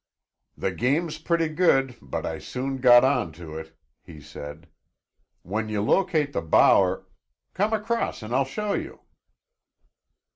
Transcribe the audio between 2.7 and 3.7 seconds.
got on to